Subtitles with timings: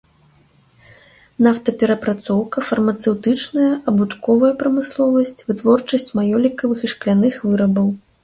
[1.47, 7.87] Нафтаперапрацоўка, фармацэўтычная, абутковая прамысловасць, вытворчасць маёлікавых і шкляных вырабаў.